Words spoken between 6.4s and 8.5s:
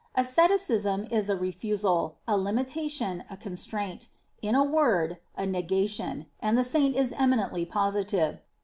the Saint is eminently positive.